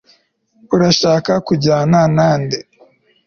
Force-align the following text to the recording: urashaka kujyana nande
urashaka 0.75 1.31
kujyana 1.47 1.99
nande 2.17 2.57